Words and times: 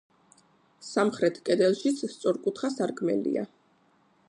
სამხრეთ 0.85 1.37
კედელშიც 1.51 2.01
სწორკუთხა 2.15 2.73
სარკმელია. 2.79 3.47